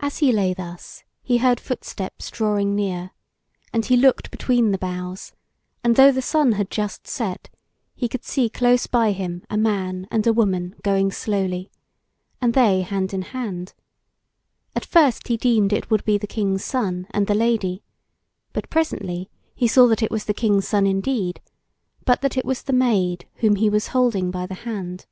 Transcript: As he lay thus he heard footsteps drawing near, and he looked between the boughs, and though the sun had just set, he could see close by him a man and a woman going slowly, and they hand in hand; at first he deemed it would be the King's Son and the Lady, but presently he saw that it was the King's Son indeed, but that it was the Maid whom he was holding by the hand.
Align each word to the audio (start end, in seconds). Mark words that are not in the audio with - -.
As 0.00 0.18
he 0.18 0.32
lay 0.32 0.52
thus 0.52 1.04
he 1.22 1.36
heard 1.38 1.60
footsteps 1.60 2.28
drawing 2.28 2.74
near, 2.74 3.12
and 3.72 3.86
he 3.86 3.96
looked 3.96 4.32
between 4.32 4.72
the 4.72 4.78
boughs, 4.78 5.32
and 5.84 5.94
though 5.94 6.10
the 6.10 6.20
sun 6.20 6.54
had 6.54 6.70
just 6.72 7.06
set, 7.06 7.48
he 7.94 8.08
could 8.08 8.24
see 8.24 8.48
close 8.50 8.88
by 8.88 9.12
him 9.12 9.44
a 9.48 9.56
man 9.56 10.08
and 10.10 10.26
a 10.26 10.32
woman 10.32 10.74
going 10.82 11.12
slowly, 11.12 11.70
and 12.40 12.54
they 12.54 12.80
hand 12.82 13.14
in 13.14 13.22
hand; 13.22 13.74
at 14.74 14.84
first 14.84 15.28
he 15.28 15.36
deemed 15.36 15.72
it 15.72 15.88
would 15.88 16.04
be 16.04 16.18
the 16.18 16.26
King's 16.26 16.64
Son 16.64 17.06
and 17.12 17.28
the 17.28 17.34
Lady, 17.36 17.84
but 18.52 18.68
presently 18.70 19.30
he 19.54 19.68
saw 19.68 19.86
that 19.86 20.02
it 20.02 20.10
was 20.10 20.24
the 20.24 20.34
King's 20.34 20.66
Son 20.66 20.84
indeed, 20.84 21.40
but 22.04 22.22
that 22.22 22.36
it 22.36 22.44
was 22.44 22.64
the 22.64 22.72
Maid 22.72 23.28
whom 23.36 23.54
he 23.54 23.70
was 23.70 23.86
holding 23.94 24.32
by 24.32 24.46
the 24.46 24.54
hand. 24.66 25.06